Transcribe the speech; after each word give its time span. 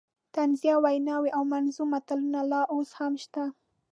طنزیه 0.33 0.75
ویناوې 0.83 1.29
او 1.37 1.43
منظوم 1.53 1.87
متلونه 1.93 2.39
لا 2.51 2.61
اوس 2.73 2.89
هم 2.99 3.13
شته. 3.23 3.43